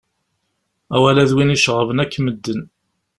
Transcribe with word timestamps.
Awal-a 0.95 1.25
d 1.29 1.31
win 1.35 1.55
iceɣben 1.55 2.01
akk 2.03 2.15
medden. 2.19 2.61